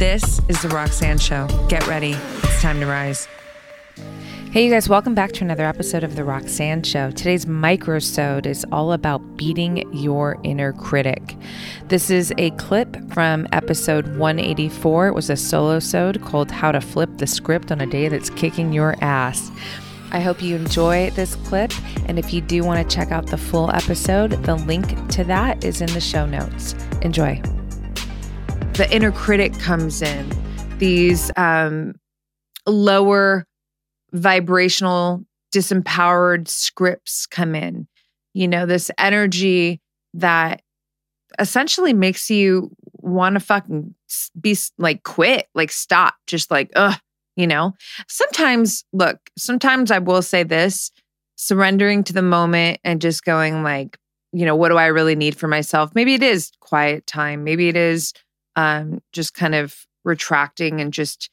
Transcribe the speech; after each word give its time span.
This 0.00 0.40
is 0.48 0.62
The 0.62 0.70
Roxanne 0.70 1.18
Show. 1.18 1.46
Get 1.68 1.86
ready. 1.86 2.12
It's 2.12 2.62
time 2.62 2.80
to 2.80 2.86
rise. 2.86 3.28
Hey, 4.50 4.64
you 4.64 4.70
guys, 4.70 4.88
welcome 4.88 5.14
back 5.14 5.32
to 5.32 5.44
another 5.44 5.66
episode 5.66 6.02
of 6.02 6.16
The 6.16 6.24
Roxanne 6.24 6.82
Show. 6.84 7.10
Today's 7.10 7.44
microsode 7.44 8.46
is 8.46 8.64
all 8.72 8.94
about 8.94 9.18
beating 9.36 9.86
your 9.92 10.38
inner 10.42 10.72
critic. 10.72 11.36
This 11.88 12.08
is 12.08 12.32
a 12.38 12.48
clip 12.52 12.96
from 13.12 13.46
episode 13.52 14.16
184. 14.16 15.08
It 15.08 15.14
was 15.14 15.28
a 15.28 15.36
solo 15.36 15.78
sode 15.78 16.24
called 16.24 16.50
How 16.50 16.72
to 16.72 16.80
Flip 16.80 17.10
the 17.18 17.26
Script 17.26 17.70
on 17.70 17.82
a 17.82 17.86
Day 17.86 18.08
That's 18.08 18.30
Kicking 18.30 18.72
Your 18.72 18.96
Ass. 19.02 19.50
I 20.12 20.20
hope 20.20 20.40
you 20.40 20.56
enjoy 20.56 21.10
this 21.10 21.34
clip. 21.34 21.72
And 22.06 22.18
if 22.18 22.32
you 22.32 22.40
do 22.40 22.64
want 22.64 22.88
to 22.88 22.96
check 22.96 23.12
out 23.12 23.26
the 23.26 23.36
full 23.36 23.70
episode, 23.72 24.30
the 24.44 24.54
link 24.54 25.10
to 25.10 25.24
that 25.24 25.62
is 25.62 25.82
in 25.82 25.92
the 25.92 26.00
show 26.00 26.24
notes. 26.24 26.74
Enjoy. 27.02 27.42
The 28.80 28.90
inner 28.90 29.12
critic 29.12 29.52
comes 29.58 30.00
in, 30.00 30.26
these 30.78 31.30
um, 31.36 31.96
lower 32.66 33.44
vibrational, 34.14 35.22
disempowered 35.54 36.48
scripts 36.48 37.26
come 37.26 37.54
in. 37.54 37.86
You 38.32 38.48
know, 38.48 38.64
this 38.64 38.90
energy 38.96 39.82
that 40.14 40.62
essentially 41.38 41.92
makes 41.92 42.30
you 42.30 42.74
want 42.94 43.34
to 43.34 43.40
fucking 43.40 43.94
be 44.40 44.56
like 44.78 45.02
quit, 45.02 45.48
like 45.54 45.72
stop, 45.72 46.14
just 46.26 46.50
like, 46.50 46.70
ugh, 46.74 46.98
you 47.36 47.46
know? 47.46 47.74
Sometimes, 48.08 48.86
look, 48.94 49.18
sometimes 49.36 49.90
I 49.90 49.98
will 49.98 50.22
say 50.22 50.42
this 50.42 50.90
surrendering 51.36 52.02
to 52.04 52.14
the 52.14 52.22
moment 52.22 52.80
and 52.82 53.02
just 53.02 53.26
going 53.26 53.62
like, 53.62 53.98
you 54.32 54.46
know, 54.46 54.56
what 54.56 54.70
do 54.70 54.78
I 54.78 54.86
really 54.86 55.16
need 55.16 55.36
for 55.36 55.48
myself? 55.48 55.90
Maybe 55.94 56.14
it 56.14 56.22
is 56.22 56.50
quiet 56.60 57.06
time. 57.06 57.44
Maybe 57.44 57.68
it 57.68 57.76
is 57.76 58.14
um, 58.60 59.00
just 59.12 59.34
kind 59.34 59.54
of 59.54 59.86
retracting 60.04 60.80
and 60.80 60.92
just 60.92 61.30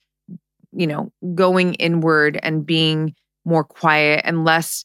you 0.77 0.87
know, 0.87 1.11
going 1.33 1.73
inward 1.75 2.39
and 2.43 2.65
being 2.65 3.15
more 3.45 3.63
quiet 3.63 4.21
and 4.23 4.45
less, 4.45 4.83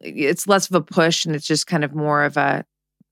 it's 0.00 0.46
less 0.46 0.68
of 0.68 0.74
a 0.74 0.80
push 0.80 1.24
and 1.24 1.34
it's 1.34 1.46
just 1.46 1.66
kind 1.66 1.84
of 1.84 1.94
more 1.94 2.24
of 2.24 2.36
a 2.36 2.64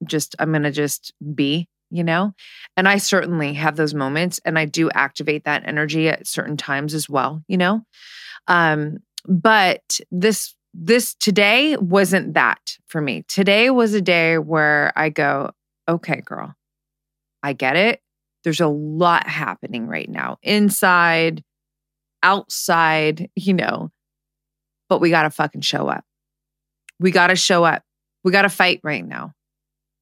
just, 0.07 0.35
I'm 0.39 0.51
going 0.51 0.63
to 0.63 0.71
just 0.71 1.13
be, 1.35 1.69
you 1.91 2.03
know? 2.03 2.33
And 2.77 2.89
I 2.89 2.97
certainly 2.99 3.55
have 3.55 3.77
those 3.77 3.95
moments 3.95 4.41
and 4.45 4.59
I 4.59 4.65
do 4.65 4.91
activate 4.91 5.45
that 5.45 5.67
energy 5.67 6.09
at 6.09 6.27
certain 6.27 6.57
times 6.57 6.95
as 6.95 7.09
well, 7.09 7.43
you 7.49 7.59
know? 7.59 7.83
Um, 8.49 8.99
but 9.27 10.01
this, 10.11 10.55
this 10.75 11.15
today 11.15 11.77
wasn't 11.77 12.35
that 12.35 12.79
for 12.87 13.01
me. 13.01 13.25
Today 13.29 13.71
was 13.71 13.95
a 13.95 14.01
day 14.01 14.39
where 14.39 14.93
I 14.97 15.11
go, 15.11 15.51
okay, 15.89 16.23
girl, 16.25 16.55
I 17.43 17.53
get 17.53 17.77
it. 17.77 18.01
There's 18.45 18.61
a 18.61 18.69
lot 18.69 19.27
happening 19.29 19.87
right 19.87 20.09
now 20.09 20.39
inside, 20.43 21.43
outside, 22.23 23.31
you 23.37 23.55
know, 23.55 23.91
but 24.89 25.01
we 25.01 25.11
got 25.11 25.23
to 25.23 25.31
fucking 25.31 25.61
show 25.63 25.89
up. 25.89 26.05
We 27.01 27.11
got 27.11 27.29
to 27.29 27.37
show 27.37 27.65
up. 27.65 27.83
We 28.25 28.33
got 28.33 28.43
to 28.43 28.49
fight 28.49 28.81
right 28.83 29.07
now 29.07 29.33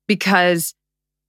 because 0.06 0.74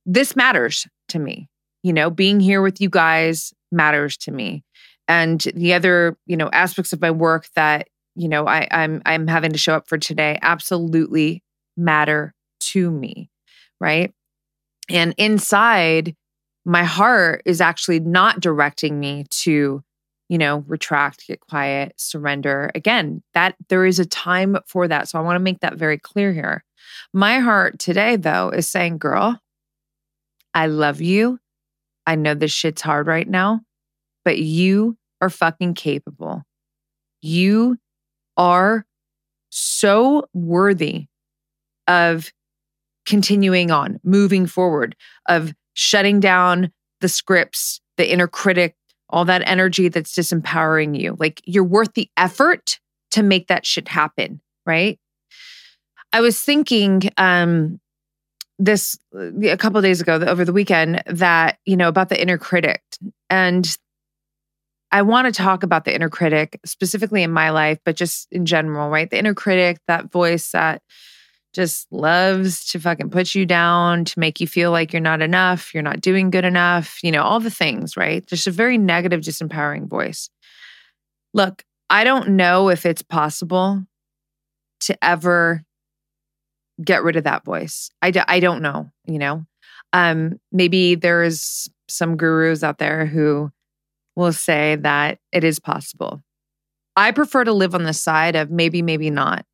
this 0.06 0.36
matters 0.36 0.88
to 1.09 1.20
me. 1.20 1.48
You 1.84 1.94
know, 1.94 2.09
being 2.09 2.40
here 2.40 2.62
with 2.62 2.81
you 2.81 2.90
guys 2.90 3.53
matters 3.72 4.18
to 4.18 4.31
me. 4.31 4.64
And 5.08 5.42
the 5.56 5.73
other, 5.73 6.18
you 6.25 6.38
know, 6.38 6.50
aspects 6.52 6.94
of 6.94 7.02
my 7.02 7.12
work 7.12 7.48
that, 7.56 7.88
you 8.16 8.28
know, 8.28 8.48
I, 8.48 8.68
I'm 8.72 9.02
I'm 9.06 9.28
having 9.28 9.52
to 9.52 9.58
show 9.58 9.73
up 9.73 9.88
for 9.88 9.98
today 9.98 10.38
absolutely 10.42 11.44
matter 11.75 12.34
to 12.59 12.92
me. 12.92 13.30
Right. 13.80 14.14
And 14.90 15.14
inside, 15.18 16.16
my 16.66 16.84
heart 16.84 17.42
is 17.45 17.62
actually 17.62 18.00
not 18.00 18.40
directing 18.40 19.00
me 19.00 19.26
to 19.30 19.84
you 20.31 20.38
know, 20.38 20.64
retract, 20.66 21.28
get 21.28 21.42
quiet, 21.42 21.92
surrender. 21.98 22.72
Again, 22.73 23.22
that 23.34 23.53
there 23.68 23.86
is 23.86 24.00
a 24.00 24.06
time 24.06 24.56
for 24.66 24.88
that. 24.88 25.09
So 25.09 25.20
I 25.20 25.22
want 25.23 25.36
to 25.36 25.42
make 25.42 25.59
that 25.59 25.76
very 25.76 25.98
clear 25.98 26.31
here. 26.31 26.64
My 27.12 27.40
heart 27.40 27.80
today, 27.80 28.16
though, 28.16 28.47
is 28.47 28.69
saying, 28.69 28.97
girl, 28.97 29.38
I 30.53 30.68
love 30.68 31.02
you. 31.02 31.38
I 32.08 32.16
know 32.16 32.34
this 32.34 32.53
shit's 32.53 32.81
hard 32.81 33.07
right 33.07 33.28
now, 33.28 33.59
but 34.24 34.40
you 34.40 34.96
are 35.19 35.30
fucking 35.30 35.74
capable. 35.74 36.44
You 37.22 37.75
are 38.38 38.86
so 39.50 40.30
worthy 40.34 41.07
of 41.88 42.31
continuing 43.06 43.69
on, 43.69 44.00
moving 44.02 44.46
forward, 44.46 44.96
of 45.28 45.53
shutting 45.74 46.20
down 46.20 46.72
the 47.02 47.09
scripts, 47.09 47.82
the 47.98 48.12
inner 48.12 48.28
critic, 48.28 48.76
all 49.09 49.26
that 49.26 49.44
energy 49.46 49.90
that's 49.90 50.16
disempowering 50.16 51.00
you. 51.00 51.16
Like 51.20 51.42
you're 51.46 51.64
worth 51.64 51.94
the 51.94 52.09
effort 52.18 52.80
to 53.12 53.24
make 53.24 53.48
that 53.48 53.66
shit 53.66 53.88
happen, 53.88 54.42
right? 54.66 55.00
I 56.14 56.22
was 56.22 56.42
thinking 56.42 57.04
um 57.18 57.80
this 58.60 58.98
a 59.42 59.58
couple 59.58 59.81
days 59.81 60.02
ago 60.02 60.16
over 60.16 60.46
the 60.46 60.54
weekend 60.54 61.04
that, 61.08 61.58
you 61.66 61.76
know, 61.76 61.88
about 61.88 62.10
the 62.10 62.22
inner 62.22 62.38
critic 62.38 62.81
and 63.30 63.78
I 64.94 65.04
want 65.04 65.26
to 65.26 65.31
talk 65.31 65.64
about 65.64 65.86
the 65.86 65.96
inner 65.96 66.10
critic 66.10 66.60
specifically 66.66 67.24
in 67.24 67.31
my 67.31 67.50
life, 67.52 67.80
but 67.86 67.96
just 67.96 68.28
in 68.30 68.46
general, 68.46 68.90
right? 68.90 69.10
The 69.10 69.18
inner 69.18 69.34
critic, 69.34 69.78
that 69.88 70.12
voice 70.12 70.52
that 70.52 70.81
just 71.53 71.91
loves 71.91 72.66
to 72.72 72.79
fucking 72.79 73.09
put 73.09 73.35
you 73.35 73.45
down, 73.45 74.06
to 74.06 74.19
make 74.19 74.39
you 74.39 74.47
feel 74.47 74.72
like 74.72 74.94
you're 74.94 75.01
not 75.01 75.22
enough, 75.22 75.73
you're 75.73 75.84
not 75.84 76.01
doing 76.01 76.29
good 76.29 76.45
enough, 76.45 77.00
you 77.03 77.12
know, 77.12 77.23
all 77.23 77.39
the 77.39 77.51
things, 77.51 77.97
right? 77.97 78.25
Just 78.25 78.47
a 78.47 78.51
very 78.51 78.78
negative, 78.78 79.22
disempowering 79.22 79.88
voice. 79.88 80.29
Look, 81.34 81.63
I 81.89 82.03
don't 82.03 82.29
know 82.29 82.69
if 82.69 82.85
it's 82.85 83.01
possible 83.01 83.84
to 84.81 85.03
ever 85.03 85.63
get 86.84 87.03
rid 87.03 87.16
of 87.16 87.25
that 87.25 87.44
voice. 87.44 87.89
I 88.01 88.12
d- 88.12 88.22
I 88.28 88.39
don't 88.39 88.62
know, 88.62 88.89
you 89.06 89.19
know. 89.19 89.45
Um 89.94 90.39
maybe 90.51 90.95
there's 90.95 91.69
some 91.89 92.16
gurus 92.16 92.63
out 92.63 92.78
there 92.78 93.06
who 93.06 93.51
will 94.16 94.33
say 94.33 94.78
that 94.78 95.19
it 95.31 95.44
is 95.44 95.59
possible. 95.59 96.22
I 96.95 97.12
prefer 97.12 97.44
to 97.44 97.53
live 97.53 97.75
on 97.75 97.83
the 97.83 97.94
side 97.94 98.35
of 98.35 98.50
maybe 98.50 98.81
maybe 98.81 99.09
not 99.09 99.45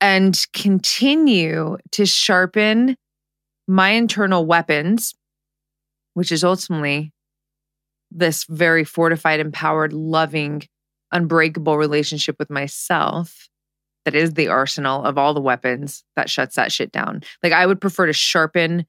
and 0.00 0.38
continue 0.52 1.76
to 1.92 2.06
sharpen 2.06 2.96
my 3.66 3.90
internal 3.90 4.46
weapons, 4.46 5.14
which 6.14 6.32
is 6.32 6.44
ultimately 6.44 7.12
this 8.10 8.44
very 8.44 8.84
fortified, 8.84 9.40
empowered, 9.40 9.92
loving, 9.92 10.62
unbreakable 11.12 11.76
relationship 11.76 12.36
with 12.38 12.50
myself 12.50 13.48
that 14.04 14.14
is 14.14 14.34
the 14.34 14.48
arsenal 14.48 15.04
of 15.04 15.18
all 15.18 15.34
the 15.34 15.40
weapons 15.40 16.04
that 16.16 16.30
shuts 16.30 16.56
that 16.56 16.72
shit 16.72 16.90
down. 16.90 17.22
Like, 17.42 17.52
I 17.52 17.66
would 17.66 17.80
prefer 17.80 18.06
to 18.06 18.12
sharpen 18.12 18.86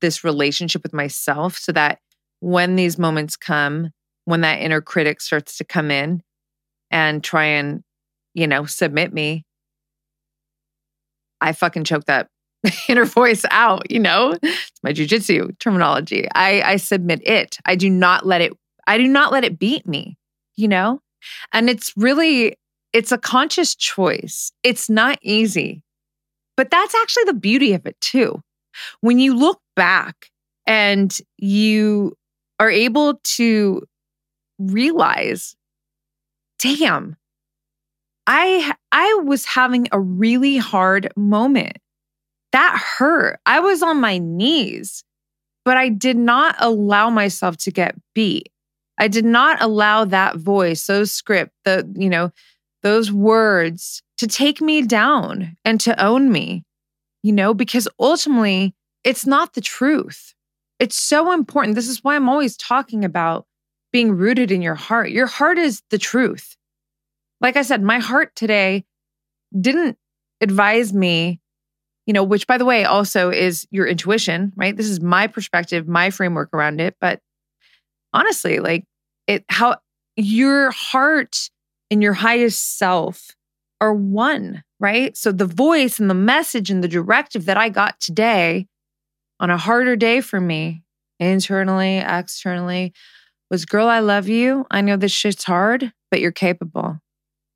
this 0.00 0.22
relationship 0.24 0.82
with 0.82 0.92
myself 0.92 1.56
so 1.56 1.72
that 1.72 2.00
when 2.40 2.76
these 2.76 2.98
moments 2.98 3.36
come, 3.36 3.90
when 4.26 4.42
that 4.42 4.60
inner 4.60 4.80
critic 4.80 5.20
starts 5.20 5.56
to 5.58 5.64
come 5.64 5.90
in 5.90 6.22
and 6.90 7.24
try 7.24 7.44
and, 7.44 7.82
you 8.34 8.46
know, 8.46 8.66
submit 8.66 9.12
me, 9.12 9.44
I 11.40 11.52
fucking 11.52 11.84
choke 11.84 12.04
that 12.06 12.28
inner 12.88 13.04
voice 13.04 13.44
out, 13.50 13.90
you 13.90 14.00
know? 14.00 14.36
It's 14.42 14.82
my 14.82 14.92
jujitsu 14.92 15.58
terminology. 15.58 16.28
I, 16.34 16.62
I 16.62 16.76
submit 16.76 17.26
it. 17.26 17.58
I 17.64 17.76
do 17.76 17.88
not 17.90 18.26
let 18.26 18.40
it, 18.40 18.52
I 18.86 18.98
do 18.98 19.06
not 19.06 19.32
let 19.32 19.44
it 19.44 19.58
beat 19.58 19.86
me, 19.86 20.16
you 20.56 20.68
know? 20.68 21.00
And 21.52 21.68
it's 21.68 21.92
really, 21.96 22.56
it's 22.92 23.12
a 23.12 23.18
conscious 23.18 23.74
choice. 23.74 24.52
It's 24.62 24.88
not 24.88 25.18
easy. 25.22 25.82
But 26.56 26.70
that's 26.70 26.94
actually 26.94 27.24
the 27.24 27.34
beauty 27.34 27.72
of 27.74 27.86
it 27.86 28.00
too. 28.00 28.42
When 29.00 29.18
you 29.18 29.34
look 29.34 29.60
back 29.76 30.30
and 30.66 31.16
you 31.36 32.16
are 32.58 32.70
able 32.70 33.20
to 33.22 33.82
realize, 34.58 35.54
damn, 36.58 37.16
I 38.28 38.74
I 38.92 39.20
was 39.24 39.46
having 39.46 39.88
a 39.90 39.98
really 39.98 40.58
hard 40.58 41.10
moment. 41.16 41.78
That 42.52 42.78
hurt. 42.78 43.40
I 43.46 43.60
was 43.60 43.82
on 43.82 44.00
my 44.00 44.18
knees, 44.18 45.02
but 45.64 45.78
I 45.78 45.88
did 45.88 46.16
not 46.16 46.54
allow 46.58 47.08
myself 47.08 47.56
to 47.58 47.70
get 47.70 47.96
beat. 48.14 48.50
I 48.98 49.08
did 49.08 49.24
not 49.24 49.62
allow 49.62 50.04
that 50.04 50.36
voice, 50.36 50.86
those 50.86 51.10
script, 51.10 51.52
the 51.64 51.90
you 51.96 52.10
know, 52.10 52.30
those 52.82 53.10
words 53.10 54.02
to 54.18 54.26
take 54.26 54.60
me 54.60 54.82
down 54.82 55.56
and 55.64 55.80
to 55.80 56.00
own 56.02 56.30
me. 56.30 56.64
You 57.22 57.32
know, 57.32 57.54
because 57.54 57.88
ultimately 57.98 58.74
it's 59.04 59.26
not 59.26 59.54
the 59.54 59.60
truth. 59.62 60.34
It's 60.78 60.96
so 60.96 61.32
important. 61.32 61.76
This 61.76 61.88
is 61.88 62.04
why 62.04 62.14
I'm 62.14 62.28
always 62.28 62.58
talking 62.58 63.06
about 63.06 63.46
being 63.90 64.12
rooted 64.12 64.52
in 64.52 64.60
your 64.60 64.74
heart. 64.74 65.10
Your 65.10 65.26
heart 65.26 65.58
is 65.58 65.82
the 65.90 65.98
truth 65.98 66.57
like 67.40 67.56
I 67.56 67.62
said, 67.62 67.82
my 67.82 67.98
heart 67.98 68.34
today 68.34 68.84
didn't 69.58 69.96
advise 70.40 70.92
me, 70.92 71.40
you 72.06 72.12
know, 72.12 72.24
which 72.24 72.46
by 72.46 72.58
the 72.58 72.64
way 72.64 72.84
also 72.84 73.30
is 73.30 73.66
your 73.70 73.86
intuition, 73.86 74.52
right? 74.56 74.76
This 74.76 74.88
is 74.88 75.00
my 75.00 75.26
perspective, 75.26 75.86
my 75.86 76.10
framework 76.10 76.52
around 76.52 76.80
it. 76.80 76.96
But 77.00 77.20
honestly, 78.12 78.60
like 78.60 78.84
it, 79.26 79.44
how 79.48 79.76
your 80.16 80.70
heart 80.70 81.50
and 81.90 82.02
your 82.02 82.14
highest 82.14 82.78
self 82.78 83.30
are 83.80 83.94
one, 83.94 84.64
right? 84.80 85.16
So 85.16 85.32
the 85.32 85.46
voice 85.46 85.98
and 85.98 86.10
the 86.10 86.14
message 86.14 86.70
and 86.70 86.82
the 86.82 86.88
directive 86.88 87.44
that 87.44 87.56
I 87.56 87.68
got 87.68 88.00
today 88.00 88.66
on 89.40 89.50
a 89.50 89.56
harder 89.56 89.94
day 89.94 90.20
for 90.20 90.40
me, 90.40 90.82
internally, 91.20 91.98
externally, 91.98 92.92
was 93.50 93.64
girl, 93.64 93.86
I 93.86 94.00
love 94.00 94.28
you. 94.28 94.66
I 94.70 94.80
know 94.80 94.96
this 94.96 95.12
shit's 95.12 95.44
hard, 95.44 95.92
but 96.10 96.20
you're 96.20 96.32
capable 96.32 97.00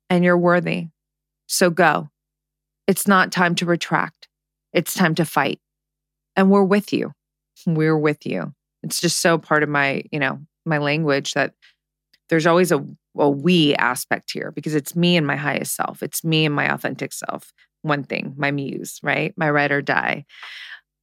and 0.09 0.23
you're 0.23 0.37
worthy. 0.37 0.87
So 1.47 1.69
go. 1.69 2.09
It's 2.87 3.07
not 3.07 3.31
time 3.31 3.55
to 3.55 3.65
retract. 3.65 4.27
It's 4.73 4.93
time 4.93 5.15
to 5.15 5.25
fight. 5.25 5.59
And 6.35 6.49
we're 6.49 6.63
with 6.63 6.91
you. 6.91 7.13
We're 7.65 7.97
with 7.97 8.25
you. 8.25 8.53
It's 8.81 8.99
just 8.99 9.21
so 9.21 9.37
part 9.37 9.63
of 9.63 9.69
my, 9.69 10.03
you 10.11 10.19
know, 10.19 10.39
my 10.65 10.77
language 10.77 11.33
that 11.33 11.53
there's 12.29 12.47
always 12.47 12.71
a, 12.71 12.85
a 13.17 13.29
we 13.29 13.75
aspect 13.75 14.31
here 14.31 14.51
because 14.51 14.75
it's 14.75 14.95
me 14.95 15.15
and 15.15 15.27
my 15.27 15.35
highest 15.35 15.75
self. 15.75 16.03
It's 16.03 16.23
me 16.23 16.45
and 16.45 16.55
my 16.55 16.73
authentic 16.73 17.13
self. 17.13 17.53
One 17.81 18.03
thing, 18.03 18.33
my 18.37 18.51
muse, 18.51 18.99
right? 19.03 19.33
My 19.37 19.49
ride 19.49 19.71
or 19.71 19.81
die. 19.81 20.25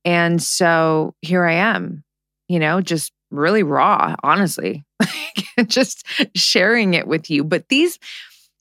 And 0.05 0.43
so 0.43 1.14
here 1.20 1.44
I 1.44 1.52
am, 1.52 2.05
you 2.49 2.58
know, 2.58 2.81
just 2.81 3.12
really 3.31 3.62
raw, 3.62 4.17
honestly, 4.23 4.85
just 5.67 6.06
sharing 6.35 6.94
it 6.94 7.06
with 7.06 7.31
you. 7.31 7.44
But 7.44 7.69
these, 7.69 7.99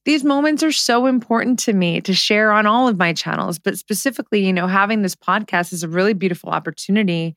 these 0.05 0.23
moments 0.23 0.63
are 0.63 0.71
so 0.71 1.05
important 1.05 1.59
to 1.59 1.73
me 1.73 2.01
to 2.01 2.13
share 2.13 2.51
on 2.51 2.65
all 2.65 2.87
of 2.87 2.97
my 2.97 3.13
channels, 3.13 3.59
but 3.59 3.77
specifically, 3.77 4.45
you 4.45 4.53
know, 4.53 4.67
having 4.67 5.01
this 5.01 5.15
podcast 5.15 5.73
is 5.73 5.83
a 5.83 5.89
really 5.89 6.13
beautiful 6.13 6.49
opportunity 6.49 7.35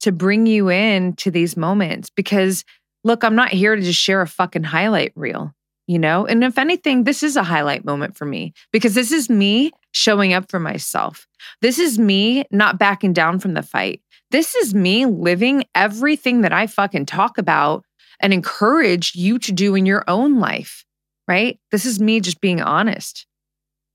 to 0.00 0.12
bring 0.12 0.46
you 0.46 0.70
in 0.70 1.14
to 1.14 1.30
these 1.30 1.56
moments 1.56 2.10
because 2.10 2.64
look, 3.04 3.22
I'm 3.22 3.36
not 3.36 3.50
here 3.50 3.76
to 3.76 3.82
just 3.82 4.00
share 4.00 4.22
a 4.22 4.26
fucking 4.26 4.64
highlight 4.64 5.12
reel, 5.14 5.52
you 5.86 5.98
know? 5.98 6.26
And 6.26 6.42
if 6.42 6.58
anything, 6.58 7.04
this 7.04 7.22
is 7.22 7.36
a 7.36 7.42
highlight 7.42 7.84
moment 7.84 8.16
for 8.16 8.24
me 8.24 8.54
because 8.72 8.94
this 8.94 9.12
is 9.12 9.28
me 9.30 9.70
showing 9.92 10.32
up 10.32 10.50
for 10.50 10.58
myself. 10.58 11.26
This 11.60 11.78
is 11.78 11.98
me 11.98 12.44
not 12.50 12.78
backing 12.78 13.12
down 13.12 13.38
from 13.38 13.54
the 13.54 13.62
fight. 13.62 14.00
This 14.30 14.54
is 14.54 14.74
me 14.74 15.06
living 15.06 15.64
everything 15.74 16.40
that 16.40 16.52
I 16.52 16.66
fucking 16.66 17.06
talk 17.06 17.38
about 17.38 17.84
and 18.20 18.32
encourage 18.32 19.14
you 19.14 19.38
to 19.40 19.52
do 19.52 19.74
in 19.74 19.86
your 19.86 20.02
own 20.08 20.40
life, 20.40 20.84
right? 21.26 21.58
This 21.70 21.86
is 21.86 22.00
me 22.00 22.20
just 22.20 22.40
being 22.40 22.60
honest, 22.60 23.26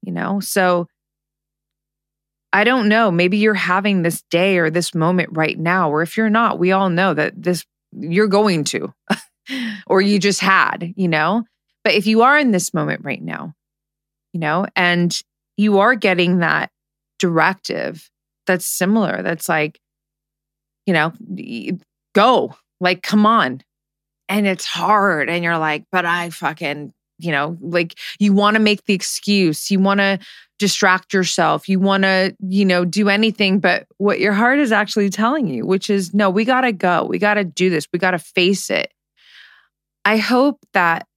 you 0.02 0.12
know? 0.12 0.40
So 0.40 0.88
I 2.52 2.64
don't 2.64 2.90
know. 2.90 3.12
Maybe 3.12 3.38
you're 3.38 3.54
having 3.54 4.02
this 4.02 4.24
day 4.32 4.58
or 4.58 4.70
this 4.70 4.96
moment 4.96 5.30
right 5.34 5.58
now, 5.58 5.92
or 5.92 6.02
if 6.02 6.18
you're 6.18 6.30
not, 6.30 6.60
we 6.60 6.72
all 6.72 6.90
know 6.90 7.14
that 7.14 7.42
this 7.42 7.66
you're 7.92 8.28
going 8.28 8.64
to, 8.66 8.94
or 9.88 10.02
you 10.02 10.20
just 10.20 10.42
had, 10.42 10.94
you 10.96 11.08
know? 11.08 11.44
But 11.84 11.94
if 11.94 12.08
you 12.08 12.22
are 12.24 12.38
in 12.38 12.52
this 12.52 12.74
moment 12.74 13.02
right 13.04 13.22
now, 13.22 13.54
you 14.34 14.40
know, 14.40 14.66
and 14.76 15.18
you 15.58 15.80
are 15.80 15.96
getting 15.96 16.40
that 16.40 16.72
directive 17.20 18.10
that's 18.48 18.66
similar, 18.66 19.22
that's 19.22 19.50
like, 19.50 19.80
you 20.86 20.94
know, 20.94 21.14
go, 22.14 22.56
like, 22.80 23.04
come 23.04 23.26
on. 23.26 23.62
And 24.28 24.48
it's 24.48 24.66
hard. 24.66 25.30
And 25.30 25.44
you're 25.44 25.58
like, 25.58 25.86
but 25.92 26.06
I 26.06 26.30
fucking, 26.30 26.94
you 27.20 27.32
know, 27.32 27.58
like 27.62 27.98
you 28.20 28.34
want 28.34 28.56
to 28.56 28.60
make 28.60 28.86
the 28.86 28.94
excuse, 28.94 29.70
you 29.70 29.80
want 29.80 30.00
to 30.00 30.20
distract 30.58 31.14
yourself. 31.14 31.70
You 31.70 31.80
want 31.80 32.04
to, 32.04 32.36
you 32.42 32.66
know, 32.66 32.86
do 32.86 33.10
anything 33.10 33.60
but 33.60 33.88
what 33.98 34.20
your 34.20 34.34
heart 34.34 34.60
is 34.60 34.72
actually 34.72 35.10
telling 35.10 35.48
you, 35.48 35.66
which 35.66 35.90
is 35.90 36.14
no, 36.14 36.30
we 36.30 36.46
got 36.46 36.62
to 36.62 36.72
go. 36.72 37.06
We 37.06 37.18
got 37.18 37.36
to 37.36 37.44
do 37.44 37.70
this. 37.70 37.88
We 37.92 38.00
got 38.00 38.12
to 38.12 38.20
face 38.20 38.70
it. 38.70 38.94
I 40.06 40.18
hope 40.18 40.60
that 40.74 41.08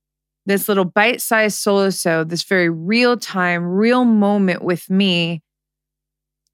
this 0.47 0.69
little 0.69 0.85
bite 0.85 1.21
sized 1.21 1.59
solo 1.59 1.91
so, 1.91 2.25
this 2.25 2.43
very 2.43 2.69
real 2.69 3.17
time, 3.17 3.65
real 3.65 4.05
moment 4.05 4.63
with 4.63 4.91
me, 4.91 5.43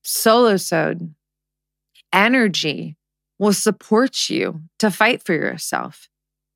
solo 0.02 0.56
sode 0.56 1.14
energy 2.12 2.96
will 3.38 3.52
support 3.52 4.28
you 4.28 4.62
to 4.78 4.90
fight 4.90 5.22
for 5.22 5.34
yourself, 5.34 6.08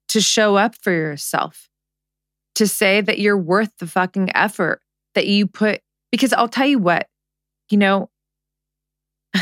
to 0.08 0.20
show 0.20 0.56
up 0.56 0.74
for 0.74 0.92
yourself, 0.92 1.68
to 2.56 2.66
say 2.66 3.00
that 3.00 3.18
you're 3.18 3.38
worth 3.38 3.70
the 3.78 3.86
fucking 3.86 4.34
effort 4.34 4.80
that 5.14 5.26
you 5.26 5.46
put 5.46 5.80
because 6.10 6.32
I'll 6.32 6.48
tell 6.48 6.66
you 6.66 6.78
what, 6.78 7.08
you 7.70 7.78
know, 7.78 8.10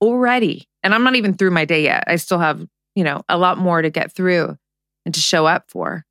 already, 0.00 0.68
and 0.82 0.94
I'm 0.94 1.04
not 1.04 1.16
even 1.16 1.34
through 1.34 1.50
my 1.52 1.64
day 1.64 1.84
yet. 1.84 2.04
I 2.06 2.16
still 2.16 2.38
have, 2.38 2.66
you 2.94 3.04
know, 3.04 3.22
a 3.28 3.38
lot 3.38 3.58
more 3.58 3.80
to 3.80 3.90
get 3.90 4.12
through 4.12 4.56
and 5.04 5.14
to 5.14 5.20
show 5.20 5.46
up 5.46 5.70
for. 5.70 6.04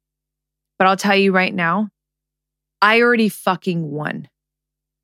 But 0.77 0.87
I'll 0.87 0.97
tell 0.97 1.15
you 1.15 1.31
right 1.31 1.53
now, 1.53 1.89
I 2.81 3.01
already 3.01 3.29
fucking 3.29 3.91
won. 3.91 4.29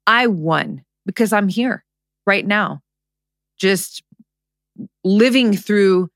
I 0.07 0.27
won 0.27 0.85
because 1.05 1.33
I'm 1.33 1.49
here 1.49 1.83
right 2.25 2.45
now, 2.45 2.81
just 3.57 4.03
living 5.03 5.55
through 5.55 6.09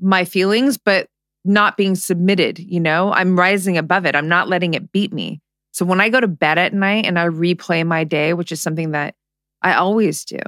my 0.00 0.24
feelings, 0.24 0.76
but 0.76 1.08
not 1.44 1.76
being 1.76 1.94
submitted. 1.94 2.58
You 2.58 2.80
know, 2.80 3.12
I'm 3.12 3.38
rising 3.38 3.78
above 3.78 4.06
it. 4.06 4.14
I'm 4.14 4.28
not 4.28 4.48
letting 4.48 4.74
it 4.74 4.92
beat 4.92 5.12
me. 5.12 5.40
So 5.72 5.84
when 5.84 6.00
I 6.00 6.08
go 6.08 6.20
to 6.20 6.28
bed 6.28 6.58
at 6.58 6.74
night 6.74 7.06
and 7.06 7.18
I 7.18 7.26
replay 7.26 7.86
my 7.86 8.04
day, 8.04 8.34
which 8.34 8.52
is 8.52 8.60
something 8.60 8.92
that 8.92 9.14
I 9.62 9.74
always 9.74 10.24
do, 10.24 10.38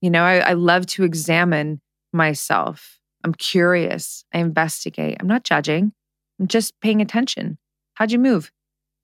you 0.00 0.10
know, 0.10 0.22
I, 0.22 0.38
I 0.38 0.52
love 0.52 0.86
to 0.86 1.04
examine 1.04 1.80
myself. 2.12 2.98
I'm 3.24 3.34
curious. 3.34 4.24
I 4.32 4.38
investigate. 4.38 5.16
I'm 5.20 5.26
not 5.26 5.44
judging. 5.44 5.92
I'm 6.38 6.46
just 6.46 6.80
paying 6.80 7.00
attention. 7.00 7.58
How'd 7.94 8.12
you 8.12 8.18
move? 8.18 8.52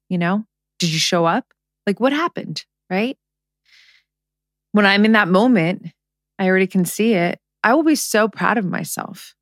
You 0.09 0.19
know, 0.19 0.45
did 0.79 0.93
you 0.93 0.99
show 0.99 1.25
up? 1.25 1.53
Like 1.87 1.99
what 1.99 2.13
happened? 2.13 2.65
Right. 2.89 3.19
When 4.73 4.87
I'm 4.87 5.05
in 5.05 5.13
that 5.13 5.29
moment, 5.29 5.87
I 6.39 6.49
already 6.49 6.67
can 6.67 6.85
see 6.85 7.15
it. 7.15 7.41
I 7.63 7.75
will 7.75 7.83
be 7.83 7.95
so 7.95 8.29
proud 8.29 8.59
of 8.59 8.65
myself. 8.65 9.35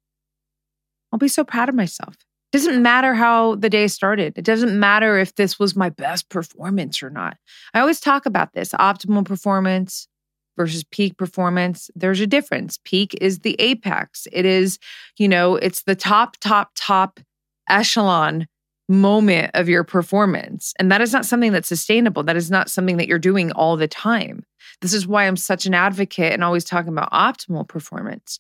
I'll 1.13 1.19
be 1.19 1.29
so 1.29 1.45
proud 1.45 1.69
of 1.69 1.75
myself 1.75 2.15
It 2.53 2.59
doesn't 2.59 2.83
matter 2.83 3.15
how 3.15 3.57
the 3.57 3.71
day 3.71 3.87
started. 3.89 4.35
It 4.37 4.45
doesn't 4.45 4.79
matter 4.79 5.19
if 5.19 5.35
this 5.35 5.59
was 5.59 5.77
my 5.77 5.91
best 5.91 6.29
performance 6.29 7.03
or 7.03 7.11
not. 7.11 7.37
I 7.75 7.81
always 7.81 8.01
talk 8.01 8.27
about 8.27 8.53
this 8.55 8.71
optimal 8.73 9.25
performance 9.25 10.09
versus 10.57 10.85
peak 10.85 11.17
performance. 11.17 11.91
There's 11.95 12.21
a 12.21 12.27
difference. 12.27 12.79
Peak 12.85 13.17
is 13.21 13.41
the 13.41 13.57
apex, 13.59 14.27
it 14.33 14.45
is, 14.45 14.79
you 15.19 15.29
know, 15.29 15.57
it's 15.57 15.83
the 15.83 15.97
top, 15.97 16.37
top, 16.39 16.73
top 16.77 17.21
echelon 17.69 18.47
moment 18.93 19.51
of 19.55 19.69
your 19.69 19.85
performance. 19.85 20.73
And 20.79 20.93
that 20.93 21.01
is 21.01 21.13
not 21.13 21.27
something 21.27 21.53
that's 21.53 21.69
sustainable. 21.69 22.23
That 22.23 22.37
is 22.37 22.51
not 22.51 22.71
something 22.71 22.99
that 22.99 23.09
you're 23.09 23.19
doing 23.19 23.51
all 23.53 23.77
the 23.77 23.89
time. 23.89 24.45
This 24.81 24.93
is 24.93 25.07
why 25.07 25.27
I'm 25.27 25.37
such 25.37 25.67
an 25.67 25.75
advocate 25.75 26.33
and 26.33 26.45
always 26.45 26.65
talking 26.65 26.93
about 26.93 27.11
optimal 27.13 27.67
performance. 27.67 28.39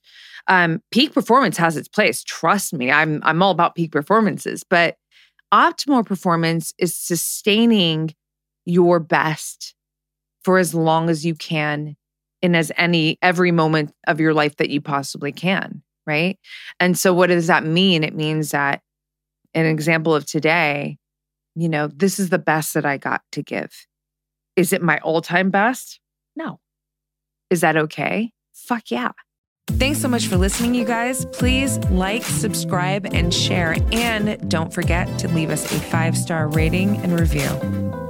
Um, 0.48 0.82
peak 0.90 1.12
performance 1.12 1.56
has 1.56 1.76
its 1.76 1.88
place. 1.88 2.22
Trust 2.24 2.74
me, 2.74 2.90
I'm 2.90 3.20
I'm 3.24 3.42
all 3.42 3.50
about 3.50 3.74
peak 3.74 3.92
performances, 3.92 4.64
but 4.68 4.96
optimal 5.52 6.04
performance 6.04 6.74
is 6.78 6.96
sustaining 6.96 8.14
your 8.64 9.00
best 9.00 9.74
for 10.42 10.58
as 10.58 10.74
long 10.74 11.08
as 11.08 11.24
you 11.24 11.34
can 11.34 11.96
in 12.40 12.54
as 12.54 12.72
any 12.76 13.18
every 13.22 13.52
moment 13.52 13.94
of 14.06 14.20
your 14.20 14.34
life 14.34 14.56
that 14.56 14.70
you 14.70 14.80
possibly 14.80 15.30
can, 15.30 15.82
right? 16.06 16.38
And 16.80 16.98
so 16.98 17.14
what 17.14 17.28
does 17.28 17.46
that 17.46 17.64
mean? 17.64 18.02
It 18.02 18.14
means 18.14 18.50
that 18.50 18.82
an 19.54 19.66
example 19.66 20.14
of 20.14 20.26
today, 20.26 20.98
you 21.54 21.68
know, 21.68 21.86
this 21.86 22.18
is 22.18 22.30
the 22.30 22.38
best 22.38 22.74
that 22.74 22.86
I 22.86 22.96
got 22.96 23.22
to 23.32 23.42
give. 23.42 23.86
Is 24.56 24.72
it 24.72 24.82
my 24.82 24.98
all-time 24.98 25.50
best? 25.50 26.00
No. 26.36 26.60
Is 27.50 27.60
that 27.60 27.76
okay? 27.76 28.32
Fuck 28.52 28.90
yeah. 28.90 29.12
Thanks 29.68 30.00
so 30.00 30.08
much 30.08 30.26
for 30.26 30.36
listening, 30.36 30.74
you 30.74 30.84
guys. 30.84 31.24
Please 31.26 31.78
like, 31.90 32.22
subscribe, 32.22 33.06
and 33.12 33.32
share. 33.32 33.76
And 33.92 34.50
don't 34.50 34.72
forget 34.72 35.18
to 35.20 35.28
leave 35.28 35.50
us 35.50 35.64
a 35.64 35.80
five 35.80 36.16
star 36.16 36.48
rating 36.48 36.96
and 36.98 37.18
review. 37.18 38.01